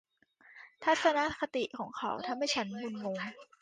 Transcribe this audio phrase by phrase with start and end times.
[0.83, 3.21] ทัศนคติของเขาทำให้ฉันงุนงง